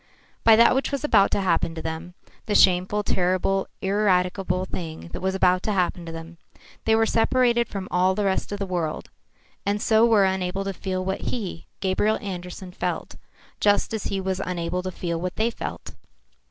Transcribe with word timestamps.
By 0.43 0.55
that 0.55 0.73
which 0.73 0.91
was 0.91 1.03
about 1.03 1.29
to 1.29 1.41
happen 1.41 1.75
to 1.75 1.81
them, 1.83 2.15
the 2.47 2.55
shameful, 2.55 3.03
terrible, 3.03 3.67
ineradicable 3.83 4.65
thing 4.65 5.09
that 5.13 5.21
was 5.21 5.37
to 5.37 5.71
happen 5.71 6.07
to 6.07 6.11
them, 6.11 6.39
they 6.85 6.95
were 6.95 7.05
separated 7.05 7.69
from 7.69 7.87
all 7.91 8.15
the 8.15 8.25
rest 8.25 8.51
of 8.51 8.57
the 8.57 8.65
world, 8.65 9.11
and 9.63 9.79
so 9.79 10.03
were 10.03 10.25
unable 10.25 10.63
to 10.63 10.73
feel 10.73 11.05
what 11.05 11.21
he, 11.29 11.67
Gabriel 11.81 12.17
Andersen, 12.19 12.71
felt, 12.71 13.15
just 13.59 13.93
as 13.93 14.05
he 14.05 14.19
was 14.19 14.39
unable 14.43 14.81
to 14.81 14.89
feel 14.91 15.21
what 15.21 15.35
they 15.35 15.51
felt. 15.51 15.93